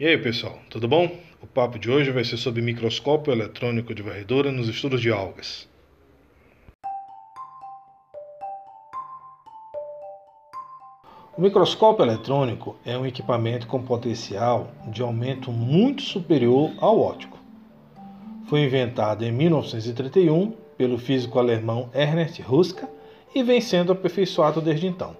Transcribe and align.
E 0.00 0.06
aí 0.06 0.16
pessoal, 0.16 0.56
tudo 0.70 0.86
bom? 0.86 1.10
O 1.42 1.46
papo 1.48 1.76
de 1.76 1.90
hoje 1.90 2.12
vai 2.12 2.22
ser 2.22 2.36
sobre 2.36 2.62
microscópio 2.62 3.32
eletrônico 3.32 3.92
de 3.92 4.00
varredura 4.00 4.52
nos 4.52 4.68
estudos 4.68 5.00
de 5.00 5.10
algas. 5.10 5.68
O 11.36 11.40
microscópio 11.40 12.04
eletrônico 12.04 12.76
é 12.86 12.96
um 12.96 13.04
equipamento 13.04 13.66
com 13.66 13.82
potencial 13.82 14.70
de 14.86 15.02
aumento 15.02 15.50
muito 15.50 16.02
superior 16.02 16.70
ao 16.78 17.00
óptico. 17.00 17.36
Foi 18.46 18.60
inventado 18.60 19.24
em 19.24 19.32
1931 19.32 20.52
pelo 20.76 20.96
físico 20.96 21.40
alemão 21.40 21.90
Ernst 21.92 22.40
Ruska 22.40 22.88
e 23.34 23.42
vem 23.42 23.60
sendo 23.60 23.90
aperfeiçoado 23.90 24.60
desde 24.60 24.86
então. 24.86 25.16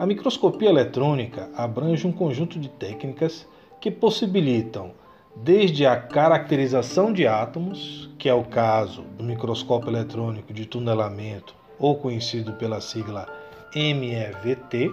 A 0.00 0.04
microscopia 0.04 0.68
eletrônica 0.68 1.48
abrange 1.54 2.08
um 2.08 2.12
conjunto 2.12 2.58
de 2.58 2.68
técnicas 2.68 3.46
que 3.80 3.90
possibilitam 3.90 4.92
desde 5.36 5.86
a 5.86 5.96
caracterização 5.96 7.12
de 7.12 7.26
átomos, 7.26 8.10
que 8.18 8.28
é 8.28 8.34
o 8.34 8.44
caso 8.44 9.02
do 9.16 9.22
microscópio 9.22 9.90
eletrônico 9.90 10.52
de 10.52 10.66
tunelamento, 10.66 11.54
ou 11.78 11.96
conhecido 11.96 12.54
pela 12.54 12.80
sigla 12.80 13.28
MEVT, 13.74 14.92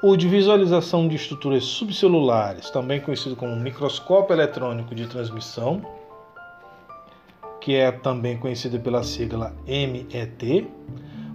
o 0.00 0.16
de 0.16 0.28
visualização 0.28 1.08
de 1.08 1.16
estruturas 1.16 1.64
subcelulares, 1.64 2.70
também 2.70 3.00
conhecido 3.00 3.34
como 3.34 3.56
microscópio 3.56 4.34
eletrônico 4.34 4.94
de 4.94 5.08
transmissão, 5.08 5.82
que 7.60 7.74
é 7.74 7.90
também 7.90 8.38
conhecido 8.38 8.78
pela 8.78 9.02
sigla 9.02 9.52
MET, 9.66 10.68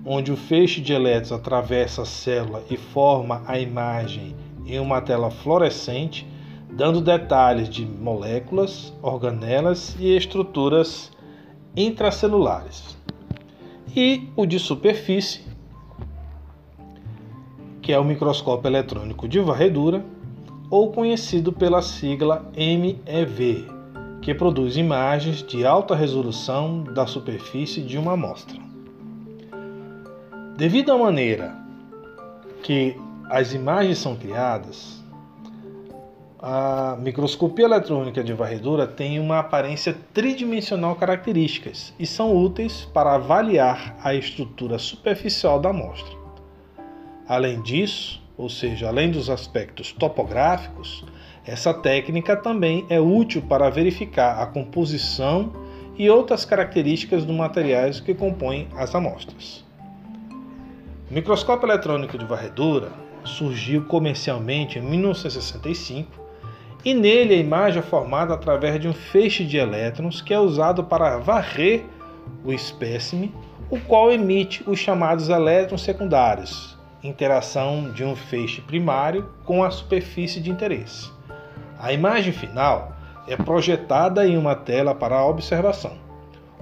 onde 0.06 0.32
o 0.32 0.38
feixe 0.38 0.80
de 0.80 0.94
elétrons 0.94 1.34
atravessa 1.34 2.04
a 2.04 2.06
célula 2.06 2.64
e 2.70 2.78
forma 2.78 3.44
a 3.46 3.60
imagem 3.60 4.34
em 4.66 4.80
uma 4.80 5.02
tela 5.02 5.30
fluorescente, 5.30 6.28
dando 6.72 7.02
detalhes 7.02 7.70
de 7.70 7.86
moléculas, 7.86 8.94
organelas 9.02 9.96
e 10.00 10.16
estruturas 10.16 11.12
intracelulares. 11.76 12.98
E 13.96 14.30
o 14.36 14.46
de 14.46 14.60
superfície, 14.60 15.42
que 17.82 17.92
é 17.92 18.00
o 18.00 18.04
microscópio 18.04 18.70
eletrônico 18.70 19.28
de 19.28 19.40
varredura, 19.40 20.04
ou 20.70 20.92
conhecido 20.92 21.54
pela 21.54 21.82
sigla 21.82 22.50
MEV, 22.56 23.68
que 24.22 24.34
produz 24.34 24.78
imagens 24.78 25.44
de 25.44 25.66
alta 25.66 25.94
resolução 25.94 26.84
da 26.84 27.06
superfície 27.06 27.82
de 27.82 27.98
uma 27.98 28.14
amostra. 28.14 28.58
Devido 30.58 30.92
à 30.92 30.98
maneira 30.98 31.56
que 32.64 32.96
as 33.30 33.54
imagens 33.54 33.98
são 33.98 34.16
criadas, 34.16 35.04
a 36.46 36.98
microscopia 37.00 37.64
eletrônica 37.64 38.22
de 38.22 38.34
varredura 38.34 38.86
tem 38.86 39.18
uma 39.18 39.40
aparência 39.40 39.96
tridimensional 40.14 40.94
características 40.98 41.94
e 41.98 42.06
são 42.06 42.36
úteis 42.36 42.84
para 42.94 43.16
avaliar 43.16 43.96
a 44.04 44.14
estrutura 44.14 44.78
superficial 44.78 45.58
da 45.58 45.70
amostra. 45.70 46.14
Além 47.26 47.62
disso, 47.62 48.22
ou 48.38 48.50
seja, 48.50 48.90
além 48.90 49.10
dos 49.10 49.30
aspectos 49.30 49.94
topográficos, 49.94 51.06
essa 51.46 51.74
técnica 51.74 52.36
também 52.36 52.86
é 52.90 53.00
útil 53.00 53.42
para 53.44 53.70
verificar 53.70 54.42
a 54.42 54.46
composição 54.46 55.54
e 55.98 56.10
outras 56.10 56.44
características 56.44 57.24
dos 57.24 57.38
materiais 57.38 58.02
que 58.02 58.14
compõem 58.14 58.68
as 58.76 58.94
amostras. 58.94 59.64
O 61.10 61.14
microscópio 61.14 61.68
eletrônico 61.68 62.18
de 62.18 62.26
varredura 62.26 62.92
surgiu 63.26 63.86
comercialmente 63.86 64.80
em 64.80 64.82
1965 64.82 66.24
e 66.86 66.94
nele 66.94 67.36
a 67.36 67.38
imagem 67.38 67.80
é 67.80 67.82
formada 67.82 68.34
através 68.34 68.80
de 68.80 68.88
um 68.88 68.94
feixe 68.94 69.46
de 69.46 69.58
elétrons 69.58 70.22
que 70.22 70.34
é 70.34 70.40
usado 70.40 70.84
para 70.84 71.18
varrer 71.18 71.86
o 72.44 72.52
espécime, 72.52 73.34
o 73.70 73.80
qual 73.80 74.12
emite 74.12 74.64
os 74.68 74.80
chamados 74.80 75.30
elétrons 75.30 75.82
secundários, 75.82 76.78
interação 77.02 77.92
de 77.92 78.04
um 78.04 78.16
feixe 78.16 78.62
primário 78.62 79.30
com 79.46 79.64
a 79.64 79.72
superfície 79.72 80.42
de 80.42 80.52
interesse. 80.52 81.10
A 81.80 81.94
imagem 81.94 82.34
final 82.34 82.94
é 83.28 83.38
projetada 83.38 84.28
em 84.28 84.38
uma 84.38 84.56
tela 84.56 84.94
para 84.94 85.26
observação. 85.26 85.94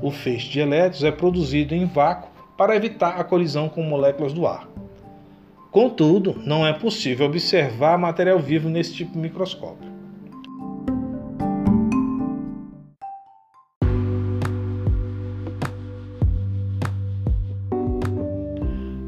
O 0.01 0.11
feixe 0.11 0.49
de 0.49 0.59
elétrons 0.59 1.03
é 1.03 1.11
produzido 1.11 1.73
em 1.73 1.85
vácuo 1.85 2.29
para 2.55 2.75
evitar 2.75 3.19
a 3.19 3.23
colisão 3.23 3.67
com 3.67 3.81
moléculas 3.81 4.33
do 4.33 4.45
ar. 4.45 4.67
Contudo, 5.71 6.35
não 6.45 6.67
é 6.67 6.73
possível 6.73 7.27
observar 7.27 7.97
material 7.97 8.37
vivo 8.37 8.67
nesse 8.67 8.93
tipo 8.93 9.13
de 9.13 9.19
microscópio. 9.19 9.89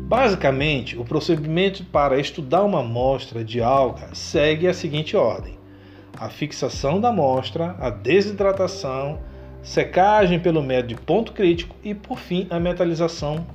Basicamente, 0.07 0.97
o 0.97 1.03
procedimento 1.03 1.83
para 1.83 2.17
estudar 2.17 2.63
uma 2.63 2.79
amostra 2.79 3.43
de 3.43 3.61
alga 3.61 4.15
segue 4.15 4.65
a 4.65 4.73
seguinte 4.73 5.17
ordem: 5.17 5.57
a 6.17 6.29
fixação 6.29 7.01
da 7.01 7.09
amostra, 7.09 7.75
a 7.77 7.89
desidratação, 7.89 9.19
secagem 9.61 10.39
pelo 10.39 10.63
método 10.63 10.95
de 10.95 11.01
ponto 11.01 11.33
crítico 11.33 11.75
e, 11.83 11.93
por 11.93 12.17
fim, 12.17 12.47
a 12.49 12.57
metalização 12.57 13.45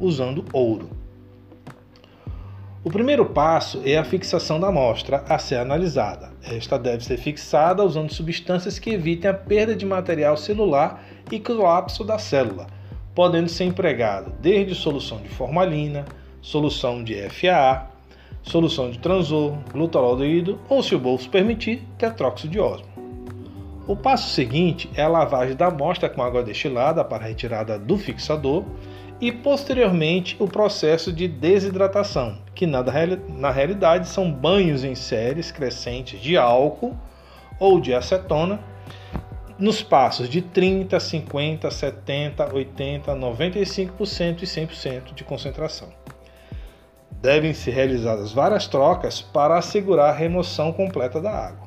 usando 0.00 0.42
ouro. 0.54 1.05
O 2.86 2.88
primeiro 2.88 3.26
passo 3.26 3.82
é 3.84 3.98
a 3.98 4.04
fixação 4.04 4.60
da 4.60 4.68
amostra 4.68 5.24
a 5.28 5.40
ser 5.40 5.56
analisada. 5.56 6.30
Esta 6.40 6.78
deve 6.78 7.04
ser 7.04 7.16
fixada 7.16 7.82
usando 7.82 8.12
substâncias 8.12 8.78
que 8.78 8.90
evitem 8.90 9.28
a 9.28 9.34
perda 9.34 9.74
de 9.74 9.84
material 9.84 10.36
celular 10.36 11.04
e 11.28 11.40
colapso 11.40 12.04
da 12.04 12.16
célula, 12.16 12.68
podendo 13.12 13.48
ser 13.48 13.64
empregado 13.64 14.32
desde 14.40 14.72
solução 14.76 15.18
de 15.18 15.28
formalina, 15.28 16.04
solução 16.40 17.02
de 17.02 17.16
FAA, 17.28 17.88
solução 18.40 18.88
de 18.88 19.00
transor, 19.00 19.58
glutaraldeído 19.72 20.60
ou, 20.68 20.80
se 20.80 20.94
o 20.94 21.00
bolso 21.00 21.28
permitir, 21.28 21.82
tetróxido 21.98 22.52
de 22.52 22.60
ósmo. 22.60 22.86
O 23.88 23.96
passo 23.96 24.30
seguinte 24.32 24.88
é 24.94 25.02
a 25.02 25.08
lavagem 25.08 25.56
da 25.56 25.66
amostra 25.66 26.08
com 26.08 26.22
água 26.22 26.40
destilada 26.40 27.04
para 27.04 27.26
retirada 27.26 27.80
do 27.80 27.98
fixador 27.98 28.64
e 29.20 29.32
posteriormente 29.32 30.36
o 30.38 30.46
processo 30.46 31.12
de 31.12 31.26
desidratação, 31.26 32.38
que 32.54 32.66
na, 32.66 32.82
na 33.28 33.50
realidade 33.50 34.08
são 34.08 34.30
banhos 34.30 34.84
em 34.84 34.94
séries 34.94 35.50
crescentes 35.50 36.20
de 36.20 36.36
álcool 36.36 36.96
ou 37.58 37.80
de 37.80 37.94
acetona 37.94 38.60
nos 39.58 39.82
passos 39.82 40.28
de 40.28 40.42
30, 40.42 41.00
50, 41.00 41.70
70, 41.70 42.54
80, 42.54 43.14
95% 43.14 44.42
e 44.42 44.46
100% 44.46 45.14
de 45.14 45.24
concentração 45.24 45.88
devem 47.20 47.52
ser 47.52 47.72
realizadas 47.72 48.32
várias 48.32 48.66
trocas 48.66 49.20
para 49.20 49.58
assegurar 49.58 50.10
a 50.10 50.16
remoção 50.16 50.72
completa 50.72 51.20
da 51.20 51.30
água. 51.30 51.66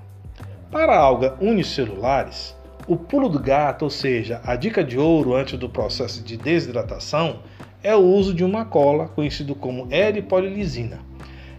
Para 0.72 0.98
algas 0.98 1.34
unicelulares, 1.42 2.56
o 2.90 2.98
pulo 2.98 3.30
do 3.30 3.40
gato, 3.40 3.84
ou 3.84 3.92
seja, 3.92 4.42
a 4.44 4.56
dica 4.56 4.84
de 4.84 4.98
ouro 4.98 5.36
antes 5.36 5.60
do 5.60 5.70
processo 5.70 6.24
de 6.24 6.36
desidratação, 6.36 7.42
é 7.84 7.96
o 7.96 8.00
uso 8.00 8.34
de 8.34 8.44
uma 8.44 8.66
cola 8.66 9.08
conhecido 9.10 9.54
como 9.54 9.88
eripolilisina. 9.94 10.98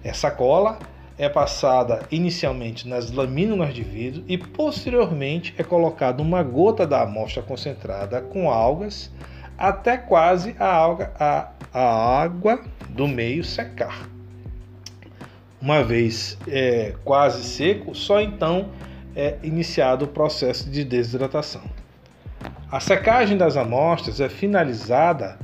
Essa 0.03 0.29
cola 0.29 0.81
é 1.17 1.29
passada 1.29 2.01
inicialmente 2.11 2.89
nas 2.89 3.13
lamínulas 3.13 3.73
de 3.73 3.85
vidro 3.85 4.25
e 4.27 4.37
posteriormente 4.37 5.55
é 5.57 5.63
colocada 5.63 6.21
uma 6.21 6.43
gota 6.43 6.85
da 6.85 7.03
amostra 7.03 7.43
concentrada 7.45 8.21
com 8.21 8.51
algas 8.51 9.09
até 9.57 9.97
quase 9.97 10.57
a, 10.59 10.67
alga, 10.67 11.13
a, 11.17 11.51
a 11.73 12.23
água 12.23 12.61
do 12.89 13.07
meio 13.07 13.45
secar. 13.45 14.09
Uma 15.63 15.85
vez 15.85 16.37
é, 16.49 16.97
quase 17.05 17.45
seco, 17.45 17.95
só 17.95 18.21
então 18.21 18.71
é 19.15 19.39
iniciado 19.43 20.05
o 20.05 20.09
processo 20.09 20.69
de 20.71 20.85
desidratação. 20.85 21.63
A 22.71 22.81
secagem 22.81 23.37
das 23.37 23.57
amostras 23.57 24.21
é 24.21 24.29
finalizada 24.29 25.39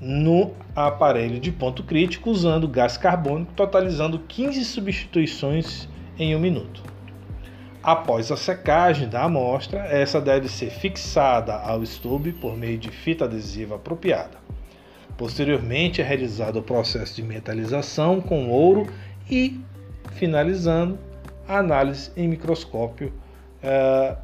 no 0.00 0.52
aparelho 0.74 1.38
de 1.38 1.52
ponto 1.52 1.82
crítico 1.82 2.30
usando 2.30 2.68
gás 2.68 2.96
carbônico, 2.96 3.52
totalizando 3.54 4.18
15 4.18 4.64
substituições 4.64 5.88
em 6.18 6.34
um 6.34 6.40
minuto. 6.40 6.82
Após 7.82 8.32
a 8.32 8.36
secagem 8.36 9.08
da 9.08 9.24
amostra, 9.24 9.80
essa 9.80 10.20
deve 10.20 10.48
ser 10.48 10.70
fixada 10.70 11.54
ao 11.54 11.82
estube 11.82 12.32
por 12.32 12.56
meio 12.56 12.78
de 12.78 12.90
fita 12.90 13.26
adesiva 13.26 13.76
apropriada. 13.76 14.38
Posteriormente 15.16 16.00
é 16.00 16.04
realizado 16.04 16.56
o 16.56 16.62
processo 16.62 17.14
de 17.14 17.22
metalização 17.22 18.20
com 18.20 18.48
ouro 18.48 18.86
e, 19.30 19.60
finalizando, 20.12 20.98
análise 21.48 22.10
em 22.16 22.28
microscópio 22.28 23.12
é, 23.62 24.16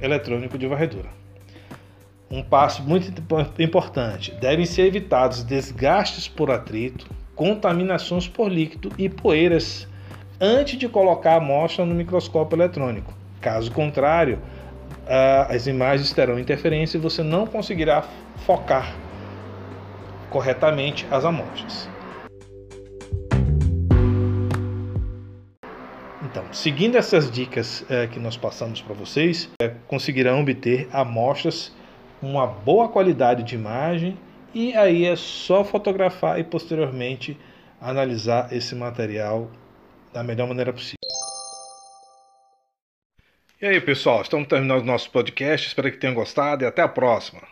eletrônico 0.00 0.58
de 0.58 0.66
varredura. 0.66 1.08
Um 2.30 2.42
passo 2.42 2.82
muito 2.82 3.12
importante: 3.58 4.32
devem 4.34 4.64
ser 4.64 4.82
evitados 4.82 5.42
desgastes 5.42 6.28
por 6.28 6.50
atrito, 6.50 7.06
contaminações 7.34 8.28
por 8.28 8.48
líquido 8.48 8.92
e 8.96 9.08
poeiras 9.08 9.88
antes 10.40 10.78
de 10.78 10.88
colocar 10.88 11.32
a 11.32 11.36
amostra 11.36 11.84
no 11.84 11.94
microscópio 11.94 12.56
eletrônico. 12.56 13.12
Caso 13.40 13.70
contrário, 13.72 14.38
as 15.48 15.66
imagens 15.66 16.12
terão 16.12 16.38
interferência 16.38 16.96
e 16.96 17.00
você 17.00 17.22
não 17.22 17.46
conseguirá 17.46 18.04
focar 18.46 18.94
corretamente 20.30 21.06
as 21.10 21.24
amostras. 21.24 21.88
Então, 26.30 26.44
seguindo 26.52 26.96
essas 26.96 27.28
dicas 27.28 27.84
é, 27.90 28.06
que 28.06 28.20
nós 28.20 28.36
passamos 28.36 28.80
para 28.80 28.94
vocês, 28.94 29.50
é, 29.60 29.68
conseguirão 29.88 30.40
obter 30.40 30.88
amostras 30.92 31.74
uma 32.22 32.46
boa 32.46 32.88
qualidade 32.88 33.42
de 33.42 33.56
imagem 33.56 34.16
e 34.54 34.72
aí 34.76 35.06
é 35.06 35.16
só 35.16 35.64
fotografar 35.64 36.38
e 36.38 36.44
posteriormente 36.44 37.36
analisar 37.80 38.52
esse 38.52 38.76
material 38.76 39.50
da 40.12 40.22
melhor 40.22 40.46
maneira 40.46 40.72
possível. 40.72 40.98
E 43.60 43.66
aí, 43.66 43.80
pessoal, 43.80 44.22
estamos 44.22 44.46
terminando 44.46 44.82
o 44.82 44.86
nosso 44.86 45.10
podcast. 45.10 45.66
Espero 45.66 45.90
que 45.90 45.98
tenham 45.98 46.14
gostado 46.14 46.62
e 46.62 46.66
até 46.66 46.80
a 46.80 46.88
próxima. 46.88 47.42